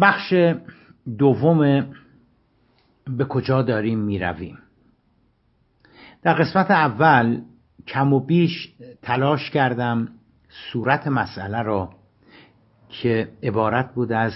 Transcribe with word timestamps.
بخش 0.00 0.34
دوم 1.18 1.86
به 3.16 3.24
کجا 3.24 3.62
داریم 3.62 3.98
می‌رویم. 3.98 4.58
در 6.22 6.34
قسمت 6.34 6.70
اول 6.70 7.40
کم 7.86 8.12
و 8.12 8.20
بیش 8.20 8.72
تلاش 9.02 9.50
کردم 9.50 10.08
صورت 10.72 11.06
مسئله 11.06 11.62
را 11.62 11.90
که 12.88 13.28
عبارت 13.42 13.94
بود 13.94 14.12
از 14.12 14.32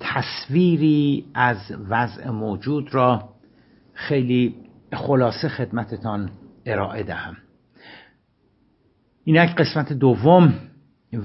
تصویری 0.00 1.24
از 1.34 1.56
وضع 1.88 2.30
موجود 2.30 2.94
را 2.94 3.28
خیلی 3.94 4.54
خلاصه 4.92 5.48
خدمتتان 5.48 6.30
ارائه 6.66 7.02
دهم. 7.02 7.36
اینک 9.24 9.54
قسمت 9.54 9.92
دوم 9.92 10.54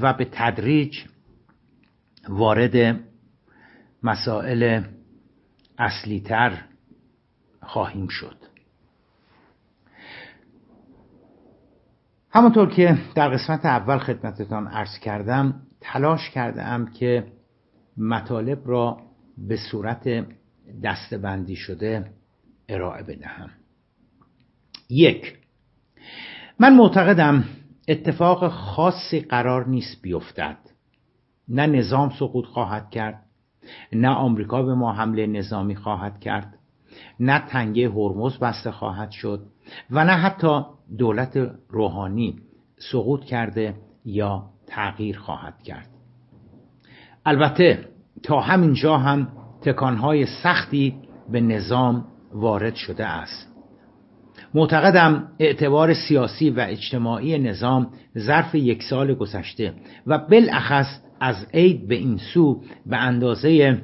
و 0.02 0.14
به 0.14 0.28
تدریج 0.32 0.98
وارد 2.28 3.00
مسائل 4.04 4.84
اصلیتر 5.78 6.64
خواهیم 7.62 8.08
شد. 8.08 8.36
همونطور 12.32 12.70
که 12.70 12.98
در 13.16 13.30
قسمت 13.30 13.66
اول 13.66 13.98
خدمتتان 13.98 14.68
عرض 14.68 15.00
کردم 15.00 15.62
تلاش 15.82 16.30
کردم 16.30 16.86
که 16.86 17.32
مطالب 17.98 18.62
را 18.66 19.02
به 19.38 19.58
صورت 19.72 20.26
دستبندی 20.84 21.56
شده 21.56 22.12
ارائه 22.70 23.04
بدهم. 23.04 23.50
یک 24.90 25.38
من 26.60 26.76
معتقدم 26.76 27.44
اتفاق 27.88 28.48
خاصی 28.48 29.20
قرار 29.20 29.68
نیست 29.68 30.02
بیفتد. 30.02 30.58
نه 31.50 31.68
نظام 31.68 32.10
سقوط 32.10 32.46
خواهد 32.46 32.90
کرد 32.90 33.24
نه 33.94 34.10
آمریکا 34.10 34.64
به 34.64 34.76
ما 34.76 34.94
حمله 34.94 35.28
نظامی 35.28 35.76
خواهد 35.76 36.20
کرد 36.20 36.54
نه 37.20 37.40
تنگه 37.40 37.90
هرمز 37.90 38.38
بسته 38.38 38.72
خواهد 38.72 39.12
شد 39.12 39.46
و 39.92 40.06
نه 40.06 40.12
حتی 40.12 40.62
دولت 40.98 41.38
روحانی 41.70 42.36
سقوط 42.92 43.24
کرده 43.24 43.76
یا 44.06 44.44
تغییر 44.68 45.18
خواهد 45.18 45.64
کرد. 45.64 45.88
البته 47.26 47.86
تا 48.24 48.40
همینجا 48.40 48.98
هم 48.98 49.28
تکانهای 49.62 50.26
سختی 50.44 50.96
به 51.32 51.42
نظام 51.42 52.06
وارد 52.34 52.76
شده 52.76 53.06
است. 53.06 53.50
معتقدم 54.54 55.28
اعتبار 55.40 55.94
سیاسی 55.94 56.50
و 56.50 56.60
اجتماعی 56.60 57.40
نظام 57.40 57.88
ظرف 58.18 58.56
یک 58.56 58.84
سال 58.84 59.14
گذشته 59.14 59.74
و 60.08 60.18
بالاخص 60.18 61.00
از 61.20 61.48
عید 61.54 61.88
به 61.88 61.96
این 61.96 62.18
سو 62.34 62.64
به 62.86 62.98
اندازه 62.98 63.82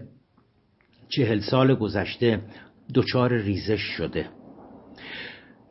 چهل 1.09 1.39
سال 1.39 1.75
گذشته 1.75 2.41
دچار 2.93 3.33
ریزش 3.33 3.81
شده. 3.81 4.29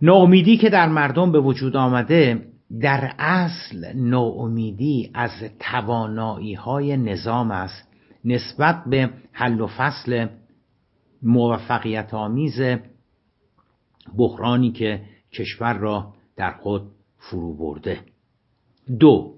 ناامیدی 0.02 0.56
که 0.56 0.70
در 0.70 0.88
مردم 0.88 1.32
به 1.32 1.40
وجود 1.40 1.76
آمده 1.76 2.46
در 2.80 3.12
اصل 3.18 3.92
ناامیدی 3.94 5.10
از 5.14 5.30
توانایی 5.60 6.54
های 6.54 6.96
نظام 6.96 7.50
است 7.50 7.88
نسبت 8.24 8.84
به 8.86 9.10
حل 9.32 9.60
و 9.60 9.66
فصل 9.66 10.26
موفقیت 11.22 12.14
آمیز 12.14 12.60
بحرانی 14.16 14.70
که 14.72 15.02
کشور 15.32 15.72
را 15.72 16.14
در 16.36 16.50
خود 16.50 16.82
فرو 17.18 17.56
برده. 17.56 18.00
دو 18.98 19.34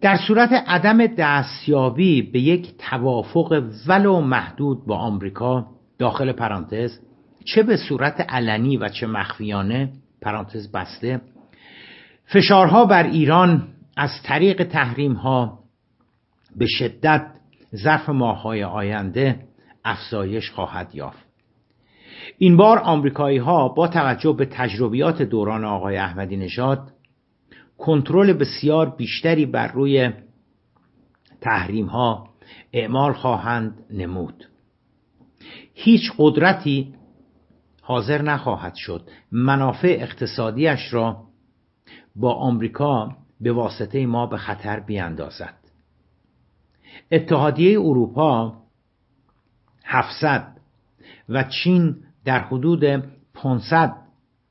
در 0.00 0.16
صورت 0.16 0.52
عدم 0.52 1.06
دستیابی 1.06 2.22
به 2.22 2.40
یک 2.40 2.74
توافق 2.78 3.62
ولو 3.86 4.20
محدود 4.20 4.86
با 4.86 4.96
آمریکا 4.96 5.66
داخل 5.98 6.32
پرانتز 6.32 6.98
چه 7.44 7.62
به 7.62 7.76
صورت 7.76 8.20
علنی 8.20 8.76
و 8.76 8.88
چه 8.88 9.06
مخفیانه 9.06 9.92
پرانتز 10.22 10.72
بسته 10.72 11.20
فشارها 12.24 12.84
بر 12.84 13.02
ایران 13.02 13.68
از 13.96 14.10
طریق 14.24 14.64
تحریم 14.64 15.12
ها 15.12 15.58
به 16.56 16.66
شدت 16.66 17.26
ظرف 17.76 18.08
ماههای 18.08 18.64
آینده 18.64 19.40
افزایش 19.84 20.50
خواهد 20.50 20.94
یافت. 20.94 21.28
این 22.38 22.56
بار 22.56 22.78
آمریکایی 22.78 23.38
ها 23.38 23.68
با 23.68 23.88
توجه 23.88 24.32
به 24.32 24.46
تجربیات 24.46 25.22
دوران 25.22 25.64
آقای 25.64 25.96
احمدی 25.96 26.36
نژاد 26.36 26.92
کنترل 27.78 28.32
بسیار 28.32 28.90
بیشتری 28.90 29.46
بر 29.46 29.72
روی 29.72 30.10
تحریم 31.40 31.86
ها 31.86 32.28
اعمال 32.72 33.12
خواهند 33.12 33.84
نمود. 33.90 34.44
هیچ 35.74 36.12
قدرتی 36.18 36.94
حاضر 37.82 38.22
نخواهد 38.22 38.74
شد. 38.74 39.08
منافع 39.32 39.96
اقتصادیش 40.00 40.94
را 40.94 41.24
با 42.16 42.34
آمریکا 42.34 43.16
به 43.40 43.52
واسطه 43.52 44.06
ما 44.06 44.26
به 44.26 44.36
خطر 44.36 44.80
بیاندازد. 44.80 45.54
اتحادیه 47.12 47.80
اروپا 47.80 48.54
700 49.84 50.58
و 51.28 51.44
چین 51.44 51.96
در 52.24 52.40
حدود 52.40 52.84
500 53.34 53.96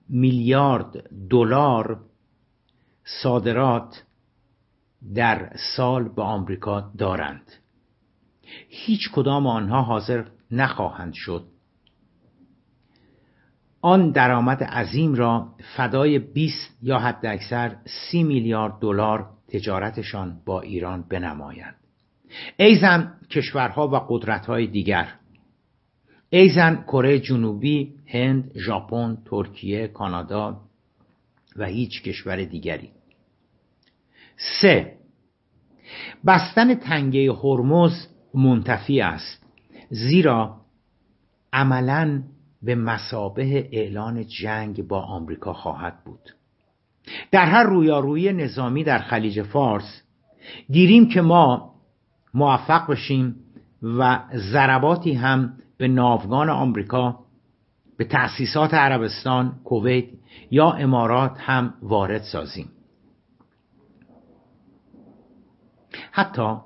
میلیارد 0.09 1.09
دلار 1.29 1.99
صادرات 3.07 4.03
در 5.15 5.51
سال 5.75 6.09
به 6.09 6.21
آمریکا 6.21 6.91
دارند. 6.97 7.51
هیچ 8.69 9.11
کدام 9.11 9.47
آنها 9.47 9.81
حاضر 9.81 10.25
نخواهند 10.51 11.13
شد. 11.13 11.45
آن 13.81 14.11
درآمد 14.11 14.63
عظیم 14.63 15.15
را 15.15 15.55
فدای 15.75 16.19
20 16.19 16.77
یا 16.81 16.99
حداکثر 16.99 17.75
30 17.85 18.23
میلیارد 18.23 18.79
دلار 18.79 19.29
تجارتشان 19.47 20.41
با 20.45 20.61
ایران 20.61 21.01
بنمایند. 21.09 21.75
ایزن 22.57 23.13
کشورها 23.31 23.87
و 23.87 23.95
قدرتهای 23.95 24.67
دیگر. 24.67 25.13
ایزن 26.29 26.83
کره 26.83 27.19
جنوبی، 27.19 27.93
هند، 28.05 28.51
ژاپن، 28.55 29.17
ترکیه، 29.25 29.87
کانادا 29.87 30.61
و 31.55 31.65
هیچ 31.65 32.03
کشور 32.03 32.43
دیگری. 32.43 32.96
سه. 34.37 34.97
بستن 36.27 36.75
تنگه 36.75 37.33
هرمز 37.33 38.07
منتفی 38.33 39.01
است. 39.01 39.43
زیرا 39.89 40.61
عملا 41.53 42.23
به 42.61 42.75
مسابه 42.75 43.69
اعلان 43.71 44.27
جنگ 44.27 44.87
با 44.87 45.01
آمریکا 45.01 45.53
خواهد 45.53 46.03
بود. 46.05 46.35
در 47.31 47.45
هر 47.45 47.63
رویارویی 47.63 48.33
نظامی 48.33 48.83
در 48.83 48.97
خلیج 48.99 49.41
فارس 49.41 50.01
گیریم 50.71 51.09
که 51.09 51.21
ما 51.21 51.73
موفق 52.33 52.91
بشیم 52.91 53.35
و 53.83 54.19
ضرباتی 54.35 55.13
هم 55.13 55.53
به 55.77 55.87
ناوگان 55.87 56.49
آمریکا 56.49 57.19
به 57.97 58.05
تأسیسات 58.05 58.73
عربستان، 58.73 59.59
کویت 59.63 60.05
یا 60.51 60.71
امارات 60.71 61.37
هم 61.39 61.73
وارد 61.81 62.21
سازیم. 62.21 62.69
حتی 66.17 66.57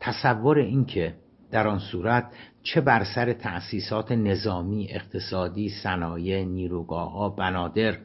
تصور 0.00 0.58
اینکه 0.58 1.14
در 1.50 1.68
آن 1.68 1.78
صورت 1.78 2.32
چه 2.62 2.80
بر 2.80 3.04
سر 3.04 3.32
تأسیسات 3.32 4.12
نظامی، 4.12 4.88
اقتصادی، 4.90 5.68
صنایع، 5.68 6.44
نیروگاه 6.44 7.12
ها، 7.12 7.28
بنادر 7.28 7.98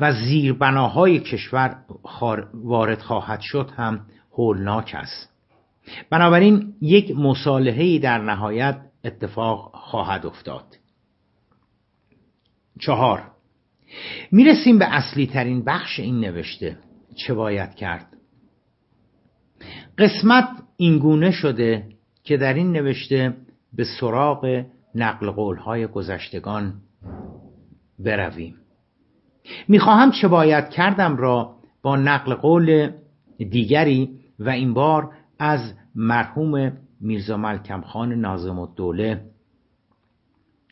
و 0.00 0.12
زیربناهای 0.12 1.20
کشور 1.20 1.76
وارد 2.54 2.98
خواهد 2.98 3.40
شد 3.40 3.70
هم 3.76 4.06
هولناک 4.32 4.92
است. 4.98 5.28
بنابراین 6.10 6.74
یک 6.80 7.16
مصالحه 7.16 7.98
در 7.98 8.18
نهایت 8.18 8.80
اتفاق 9.04 9.70
خواهد 9.74 10.26
افتاد. 10.26 10.64
چهار 12.80 13.30
می‌رسیم 14.32 14.78
به 14.78 14.94
اصلی 14.94 15.26
ترین 15.26 15.64
بخش 15.64 16.00
این 16.00 16.20
نوشته. 16.20 16.78
چه 17.16 17.34
باید 17.34 17.74
کرد؟ 17.74 18.19
قسمت 19.98 20.48
اینگونه 20.76 21.30
شده 21.30 21.86
که 22.24 22.36
در 22.36 22.54
این 22.54 22.72
نوشته 22.72 23.36
به 23.72 23.84
سراغ 24.00 24.64
نقل 24.94 25.30
قولهای 25.30 25.86
گذشتگان 25.86 26.74
برویم. 27.98 28.56
می‌خواهم 29.68 30.10
چه 30.10 30.28
باید 30.28 30.68
کردم 30.68 31.16
را 31.16 31.56
با 31.82 31.96
نقل 31.96 32.34
قول 32.34 32.90
دیگری 33.38 34.20
و 34.38 34.48
این 34.48 34.74
بار 34.74 35.12
از 35.38 35.74
مرحوم 35.94 36.72
میرزا 37.00 37.36
ملکم 37.36 37.80
خان 37.80 38.12
نازم 38.12 38.58
الدوله 38.58 39.24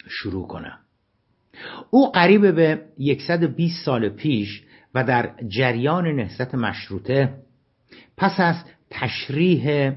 شروع 0.08 0.46
کنم. 0.46 0.78
او 1.90 2.12
قریب 2.12 2.54
به 2.54 2.84
120 3.26 3.84
سال 3.84 4.08
پیش 4.08 4.62
و 4.94 5.04
در 5.04 5.34
جریان 5.48 6.06
نهضت 6.06 6.54
مشروطه 6.54 7.34
پس 8.16 8.40
از 8.40 8.64
تشریح 8.90 9.92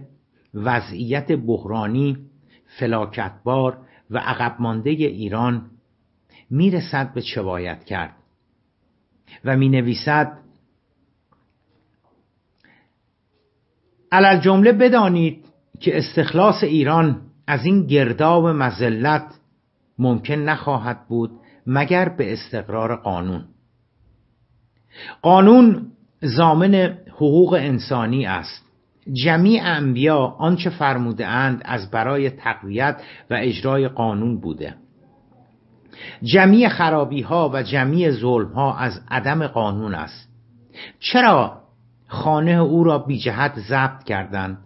وضعیت 0.54 1.32
بحرانی 1.32 2.18
فلاکتبار 2.80 3.78
و 4.10 4.18
عقب 4.18 4.56
مانده 4.60 4.90
ایران 4.90 5.72
می‌رسد 6.50 7.14
به 7.14 7.22
چه 7.22 7.42
باید 7.42 7.84
کرد 7.84 8.16
و 9.46 9.58
می 9.58 9.70
نویسد 9.70 10.38
جمله 14.40 14.72
بدانید 14.72 15.46
که 15.80 15.98
استخلاص 15.98 16.64
ایران 16.64 17.22
از 17.48 17.66
این 17.66 17.88
گرداب 17.88 18.48
مزلت 18.48 19.40
ممکن 19.98 20.34
نخواهد 20.34 21.08
بود 21.08 21.32
مگر 21.68 22.10
به 22.10 22.34
استقرار 22.34 22.96
قانون. 22.96 23.46
قانون 25.22 25.92
زامن 26.22 26.76
حقوق 27.12 27.54
انسانی 27.54 28.26
است. 28.26 28.71
جمیع 29.14 29.62
انبیا 29.66 30.18
آنچه 30.18 30.70
فرموده 30.70 31.28
اند 31.28 31.62
از 31.66 31.92
برای 31.92 32.30
تقویت 32.30 33.02
و 33.30 33.34
اجرای 33.40 33.88
قانون 33.88 34.42
بوده. 34.42 34.76
جمیع 36.24 36.70
خرابی 36.70 37.22
ها 37.22 37.52
و 37.54 37.64
جمیع 37.64 38.12
ظلم 38.12 38.52
ها 38.52 38.78
از 38.78 39.02
عدم 39.10 39.48
قانون 39.48 39.96
است. 39.96 40.30
چرا 41.00 41.62
خانه 42.08 42.52
او 42.52 42.84
را 42.84 42.98
بی 42.98 43.20
جهت 43.20 43.60
ضبط 43.60 44.04
کردند؟ 44.04 44.58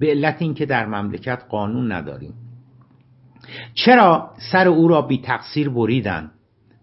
به 0.00 0.06
علت 0.06 0.42
اینکه 0.42 0.66
در 0.66 0.86
مملکت 0.86 1.42
قانون 1.48 1.92
نداریم. 1.92 2.34
چرا 3.74 4.30
سر 4.52 4.68
او 4.68 4.88
را 4.88 5.02
بی 5.02 5.18
تقصیر 5.18 5.68
بریدند؟ 5.68 6.30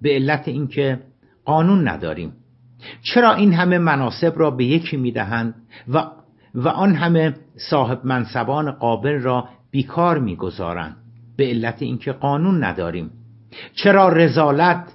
به 0.02 0.10
علت 0.10 0.48
اینکه 0.48 1.00
قانون 1.46 1.88
نداریم. 1.88 2.34
چرا 3.02 3.34
این 3.34 3.54
همه 3.54 3.78
مناسب 3.78 4.34
را 4.36 4.52
به 4.52 4.66
یکی 4.66 4.98
می‌دهند 4.98 5.56
و 5.88 6.06
و 6.56 6.68
آن 6.68 6.96
همه 6.96 7.36
صاحب 7.70 8.06
منصبان 8.06 8.72
قابل 8.72 9.22
را 9.22 9.50
بیکار 9.72 10.20
می‌گذارند. 10.20 10.96
به 11.38 11.48
علت 11.48 11.82
اینکه 11.82 12.12
قانون 12.12 12.64
نداریم. 12.64 13.12
چرا 13.74 14.10
رزالت 14.10 14.94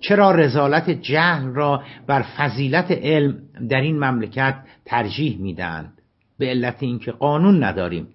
چرا 0.00 0.30
رزالت 0.30 0.90
جهل 0.90 1.44
را 1.44 1.82
بر 2.06 2.22
فضیلت 2.22 2.90
علم 2.90 3.38
در 3.68 3.80
این 3.80 3.98
مملکت 4.04 4.58
ترجیح 4.84 5.38
می‌دهند؟ 5.40 5.92
به 6.38 6.46
علت 6.46 6.82
اینکه 6.82 7.12
قانون 7.12 7.64
نداریم. 7.64 8.08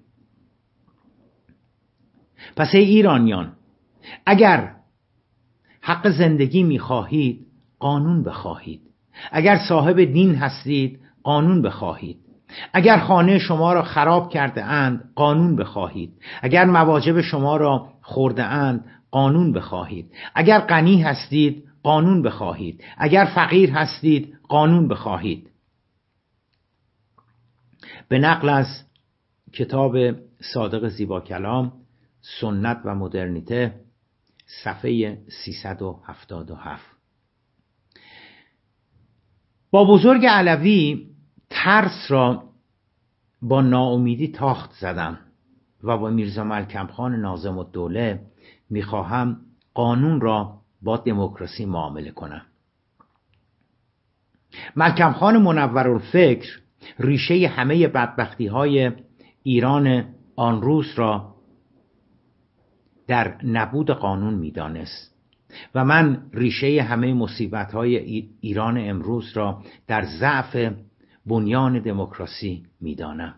پس 2.56 2.75
ای 2.75 2.83
ایرانیان 2.83 3.53
اگر 4.25 4.71
حق 5.81 6.09
زندگی 6.09 6.63
می‌خواهید 6.63 7.47
قانون 7.79 8.23
بخواهید. 8.23 8.81
اگر 9.31 9.59
صاحب 9.69 10.00
دین 10.03 10.35
هستید 10.35 11.00
قانون 11.23 11.62
بخواهید. 11.62 12.18
اگر 12.74 13.00
خانه 13.00 13.39
شما 13.39 13.74
را 13.74 13.83
خراب 13.83 14.30
کرده 14.30 14.63
اند 14.63 15.12
قانون 15.15 15.56
بخواهید. 15.56 16.13
اگر 16.42 16.65
مواجب 16.65 17.21
شما 17.21 17.57
را 17.57 17.89
خورده 18.01 18.44
اند 18.44 18.86
قانون 19.12 19.53
بخواهید. 19.53 20.12
اگر 20.36 20.59
غنی 20.59 21.01
هستید 21.01 21.63
قانون 21.83 22.21
بخواهید. 22.21 22.83
اگر 22.98 23.25
فقیر 23.36 23.71
هستید 23.71 24.38
قانون 24.48 24.88
بخواهید. 24.88 25.50
به 28.09 28.19
نقل 28.19 28.50
از 28.50 28.68
کتاب 29.54 29.97
صادق 30.54 30.88
زیبا 30.88 31.21
کلام 31.21 31.74
سنت 32.42 32.81
و 32.86 32.95
مدرنیته 32.95 33.74
صفحه 34.63 35.18
377 35.44 36.86
با 39.71 39.86
بزرگ 39.86 40.25
علوی 40.25 41.10
ترس 41.51 42.06
را 42.09 42.44
با 43.42 43.62
ناامیدی 43.62 44.27
تاخت 44.27 44.71
زدم 44.71 45.19
و 45.83 45.98
با 45.98 46.09
میرزا 46.09 46.44
ملکم 46.44 46.88
خان 46.88 47.15
نازم 47.15 47.57
و 47.57 47.63
دوله 47.63 48.21
می‌خواهم 48.69 49.38
قانون 49.74 50.21
را 50.21 50.62
با 50.81 50.98
دموکراسی 50.98 51.65
معامله 51.65 52.12
کنم. 52.12 52.42
ملکم 54.75 55.12
خان 55.12 55.42
منور 55.42 55.88
الفکر 55.88 56.59
ریشه 57.00 57.48
همه 57.48 57.88
بدبختی 57.88 58.47
های 58.47 58.92
ایران 59.44 60.06
آن 60.36 60.62
روز 60.62 60.94
را 60.95 61.36
در 63.07 63.45
نبود 63.45 63.92
قانون 63.92 64.33
می‌دانست 64.33 65.15
و 65.75 65.86
من 65.86 66.24
ریشه 66.33 66.81
همه 66.81 67.13
مصیبت 67.13 67.71
های 67.71 67.97
ایران 68.42 68.77
امروز 68.89 69.31
را 69.33 69.62
در 69.88 70.06
ضعف 70.19 70.74
بنیان 71.25 71.79
دموکراسی 71.79 72.63
می‌دانم. 72.81 73.35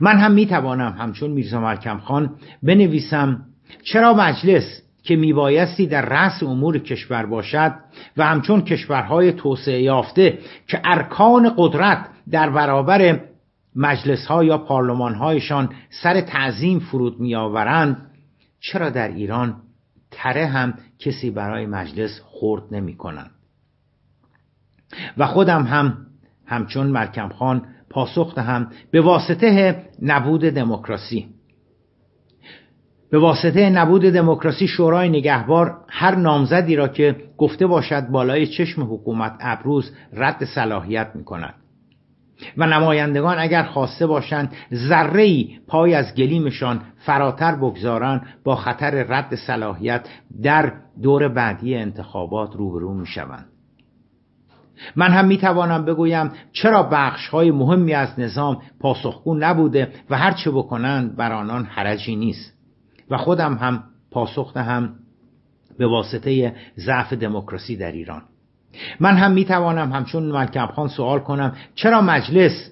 من 0.00 0.18
هم 0.18 0.32
می‌توانم 0.32 0.92
همچون 0.98 1.30
میرزا 1.30 1.60
ملکم 1.60 1.98
خان 1.98 2.36
بنویسم 2.62 3.46
چرا 3.82 4.14
مجلس 4.14 4.82
که 5.02 5.16
میبایستی 5.16 5.86
در 5.86 6.02
رأس 6.02 6.42
امور 6.42 6.78
کشور 6.78 7.26
باشد 7.26 7.74
و 8.16 8.26
همچون 8.26 8.62
کشورهای 8.62 9.32
توسعه 9.32 9.82
یافته 9.82 10.38
که 10.66 10.80
ارکان 10.84 11.54
قدرت 11.56 12.08
در 12.30 12.50
برابر 12.50 13.20
مجلس 13.76 14.26
ها 14.26 14.44
یا 14.44 14.58
پارلمان 14.58 15.14
هایشان 15.14 15.74
سر 16.02 16.20
تعظیم 16.20 16.78
فرود 16.78 17.20
میآورند 17.20 18.10
چرا 18.60 18.90
در 18.90 19.08
ایران 19.08 19.56
تره 20.10 20.46
هم 20.46 20.74
کسی 20.98 21.30
برای 21.30 21.66
مجلس 21.66 22.20
خورد 22.24 22.62
نمی 22.70 22.96
کنند 22.96 23.30
و 25.18 25.26
خودم 25.26 25.62
هم 25.62 26.03
همچون 26.46 26.86
مرکم 26.86 27.28
خان 27.28 27.62
پاسخ 27.90 28.34
دهم 28.34 28.70
به 28.90 29.00
واسطه 29.00 29.82
نبود 30.02 30.40
دموکراسی. 30.40 31.26
به 33.10 33.18
واسطه 33.18 33.70
نبود 33.70 34.02
دموکراسی 34.02 34.68
شورای 34.68 35.08
نگهبار 35.08 35.76
هر 35.88 36.14
نامزدی 36.14 36.76
را 36.76 36.88
که 36.88 37.16
گفته 37.38 37.66
باشد 37.66 38.08
بالای 38.08 38.46
چشم 38.46 38.82
حکومت 38.94 39.36
ابروز 39.40 39.92
رد 40.12 40.44
صلاحیت 40.44 41.10
می 41.14 41.24
کند 41.24 41.54
و 42.56 42.66
نمایندگان 42.66 43.38
اگر 43.38 43.62
خواسته 43.62 44.06
باشند 44.06 44.52
ذره 44.88 45.44
پای 45.66 45.94
از 45.94 46.14
گلیمشان 46.14 46.80
فراتر 46.98 47.54
بگذارند 47.54 48.26
با 48.44 48.56
خطر 48.56 48.90
رد 48.90 49.34
صلاحیت 49.34 50.08
در 50.42 50.72
دور 51.02 51.28
بعدی 51.28 51.74
انتخابات 51.74 52.56
روبرو 52.56 52.94
می 52.94 53.06
شوند 53.06 53.53
من 54.96 55.10
هم 55.10 55.26
می 55.26 55.38
توانم 55.38 55.84
بگویم 55.84 56.30
چرا 56.52 56.82
بخش 56.82 57.28
های 57.28 57.50
مهمی 57.50 57.94
از 57.94 58.20
نظام 58.20 58.62
پاسخگو 58.80 59.34
نبوده 59.34 59.88
و 60.10 60.18
هر 60.18 60.32
چه 60.32 60.50
بکنند 60.50 61.16
بر 61.16 61.32
آنان 61.32 61.64
حرجی 61.64 62.16
نیست. 62.16 62.54
و 63.10 63.16
خودم 63.16 63.54
هم 63.54 63.84
پاسخ 64.10 64.54
دهم 64.54 64.94
به 65.78 65.86
واسطه 65.86 66.54
ضعف 66.78 67.12
دموکراسی 67.12 67.76
در 67.76 67.92
ایران. 67.92 68.22
من 69.00 69.16
هم 69.16 69.32
می 69.32 69.44
توانم 69.44 69.92
همچون 69.92 70.22
ملکم 70.22 70.66
خان 70.66 70.88
سوال 70.88 71.18
کنم 71.20 71.56
چرا 71.74 72.00
مجلس 72.00 72.70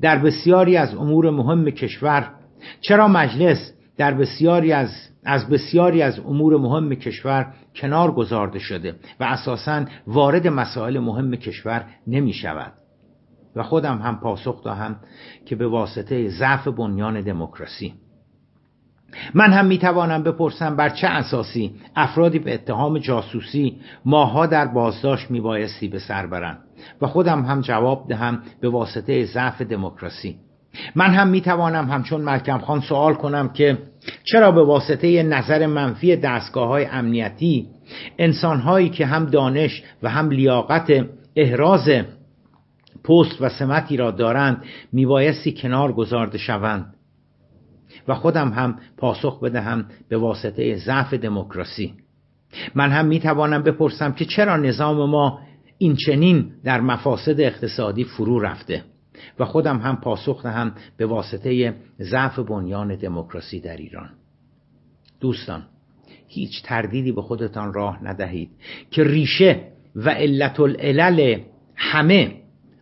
در 0.00 0.18
بسیاری 0.18 0.76
از 0.76 0.94
امور 0.94 1.30
مهم 1.30 1.70
کشور 1.70 2.30
چرا 2.80 3.08
مجلس 3.08 3.72
در 4.02 4.14
بسیاری 4.14 4.72
از 4.72 4.88
از 5.24 5.48
بسیاری 5.48 6.02
از 6.02 6.18
امور 6.18 6.56
مهم 6.56 6.94
کشور 6.94 7.52
کنار 7.74 8.12
گذارده 8.12 8.58
شده 8.58 8.94
و 9.20 9.24
اساسا 9.24 9.84
وارد 10.06 10.48
مسائل 10.48 10.98
مهم 10.98 11.36
کشور 11.36 11.84
نمی 12.06 12.32
شود. 12.32 12.72
و 13.56 13.62
خودم 13.62 13.98
هم 13.98 14.20
پاسخ 14.20 14.64
دهم 14.64 14.96
که 15.46 15.56
به 15.56 15.66
واسطه 15.66 16.28
ضعف 16.28 16.68
بنیان 16.68 17.20
دموکراسی. 17.20 17.94
من 19.34 19.52
هم 19.52 19.66
می‌توانم 19.66 20.22
بپرسم 20.22 20.76
بر 20.76 20.88
چه 20.88 21.06
اساسی 21.06 21.74
افرادی 21.96 22.38
به 22.38 22.54
اتهام 22.54 22.98
جاسوسی 22.98 23.80
ماها 24.04 24.46
در 24.46 24.66
بازداشت 24.66 25.30
میبایستی 25.30 25.88
به 25.88 25.98
سر 25.98 26.26
برند. 26.26 26.58
و 27.02 27.06
خودم 27.06 27.42
هم 27.42 27.60
جواب 27.60 28.08
دهم 28.08 28.42
به 28.60 28.68
واسطه 28.68 29.24
ضعف 29.24 29.62
دموکراسی. 29.62 30.36
من 30.94 31.10
هم 31.10 31.28
می‌توانم 31.28 31.90
همچون 31.90 32.20
ملکم 32.20 32.58
خان 32.58 32.80
سوال 32.80 33.14
کنم 33.14 33.48
که 33.48 33.78
چرا 34.24 34.52
به 34.52 34.64
واسطه 34.64 35.22
نظر 35.22 35.66
منفی 35.66 36.16
دستگاه 36.16 36.68
های 36.68 36.84
امنیتی 36.84 37.66
انسانهایی 38.18 38.88
که 38.88 39.06
هم 39.06 39.26
دانش 39.26 39.82
و 40.02 40.10
هم 40.10 40.30
لیاقت 40.30 41.06
احراز 41.36 41.88
پست 43.04 43.40
و 43.40 43.48
سمتی 43.48 43.96
را 43.96 44.10
دارند 44.10 44.64
میبایستی 44.92 45.52
کنار 45.52 45.92
گذارده 45.92 46.38
شوند 46.38 46.94
و 48.08 48.14
خودم 48.14 48.48
هم 48.48 48.78
پاسخ 48.96 49.40
بدهم 49.40 49.86
به 50.08 50.16
واسطه 50.16 50.76
ضعف 50.76 51.14
دموکراسی. 51.14 51.94
من 52.74 52.90
هم 52.90 53.06
می‌توانم 53.06 53.62
بپرسم 53.62 54.12
که 54.12 54.24
چرا 54.24 54.56
نظام 54.56 55.10
ما 55.10 55.38
این 55.78 55.96
چنین 56.06 56.52
در 56.64 56.80
مفاسد 56.80 57.40
اقتصادی 57.40 58.04
فرو 58.04 58.40
رفته؟ 58.40 58.82
و 59.38 59.44
خودم 59.44 59.78
هم 59.78 59.96
پاسخ 59.96 60.42
دهم 60.42 60.72
به 60.96 61.06
واسطه 61.06 61.74
ضعف 62.00 62.38
بنیان 62.38 62.96
دموکراسی 62.96 63.60
در 63.60 63.76
ایران. 63.76 64.10
دوستان 65.20 65.62
هیچ 66.28 66.62
تردیدی 66.62 67.12
به 67.12 67.22
خودتان 67.22 67.74
راه 67.74 68.04
ندهید 68.04 68.50
که 68.90 69.04
ریشه 69.04 69.60
و 69.96 70.10
علت 70.10 70.60
العلل 70.60 71.40
همه 71.76 72.34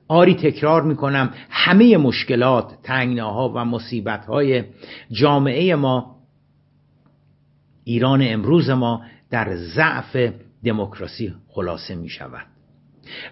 آری 0.08 0.34
تکرار 0.34 0.82
می‌کنم 0.82 1.30
همه 1.50 1.96
مشکلات 1.96 2.82
تنگناها 2.82 3.52
و 3.54 3.64
مصیبتهای 3.64 4.64
جامعه 5.10 5.74
ما 5.74 6.16
ایران 7.84 8.20
امروز 8.24 8.70
ما 8.70 9.02
در 9.30 9.56
ضعف 9.56 10.32
دموکراسی 10.64 11.34
خلاصه 11.48 11.94
می 11.94 12.08
شود 12.08 12.46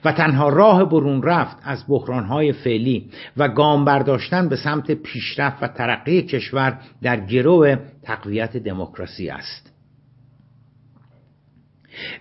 و 0.05 0.13
تنها 0.13 0.49
راه 0.49 0.85
برون 0.85 1.23
رفت 1.23 1.57
از 1.63 1.85
بحرانهای 1.89 2.53
فعلی 2.53 3.11
و 3.37 3.49
گام 3.49 3.85
برداشتن 3.85 4.49
به 4.49 4.57
سمت 4.57 4.91
پیشرفت 4.91 5.63
و 5.63 5.69
ترقی 5.69 6.23
کشور 6.23 6.81
در 7.03 7.27
گرو 7.27 7.77
تقویت 8.03 8.57
دموکراسی 8.57 9.31
است. 9.31 9.73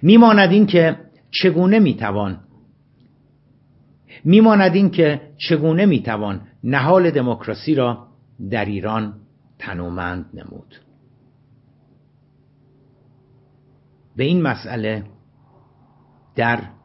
میماند 0.01 0.51
این 0.51 0.66
که 0.66 0.98
چگونه 1.32 1.80
می‌توان 1.80 2.39
میماند 4.24 4.75
این 4.75 4.89
که 4.89 5.22
چگونه 5.38 5.86
می‌توان 5.86 6.42
نهال 6.63 7.12
دموکراسی 7.12 7.75
را 7.75 8.08
در 8.50 8.66
ایران 8.66 9.13
تنومند 9.60 10.25
نمود. 10.34 10.75
به 14.16 14.24
این 14.24 14.42
مسئله 14.42 15.04
در 16.36 16.77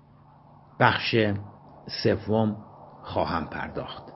بخش 0.83 1.15
سوم 2.03 2.57
خواهم 3.03 3.47
پرداخت. 3.47 4.12